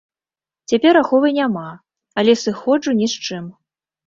Цяпер 0.71 0.97
аховы 1.01 1.29
няма, 1.39 1.67
але 2.23 2.33
сыходжу 2.45 2.97
ні 3.05 3.13
з 3.15 3.23
чым. 3.27 3.45